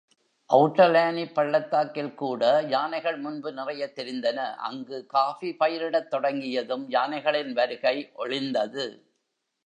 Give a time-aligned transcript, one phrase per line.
[0.49, 4.55] அவுட்டர்லானிப் பள்ளத்தாக்கில்கூட யானைகள் முன்பு நிறையத் திரிந்தன,
[4.61, 8.85] அங்கு காஃபி பயிரிடத் தொடங்கியதும் யானைகளின் வருகை ஒழிந்தது.